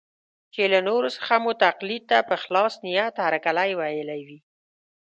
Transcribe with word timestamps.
چې 0.53 0.63
له 0.73 0.79
نورو 0.87 1.09
څخه 1.17 1.33
مو 1.43 1.51
تقلید 1.65 2.03
ته 2.11 2.17
په 2.29 2.35
خلاص 2.43 2.73
نیت 2.85 3.15
هرکلی 3.25 3.71
ویلی 3.79 4.21
وي. 4.27 4.39